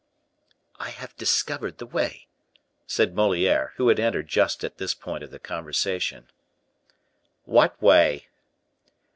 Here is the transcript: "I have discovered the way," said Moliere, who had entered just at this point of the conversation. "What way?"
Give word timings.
"I 0.79 0.89
have 0.89 1.15
discovered 1.15 1.77
the 1.77 1.85
way," 1.85 2.25
said 2.87 3.13
Moliere, 3.13 3.73
who 3.75 3.89
had 3.89 3.99
entered 3.99 4.27
just 4.29 4.63
at 4.63 4.79
this 4.79 4.95
point 4.95 5.23
of 5.23 5.29
the 5.29 5.37
conversation. 5.37 6.25
"What 7.45 7.79
way?" 7.79 8.27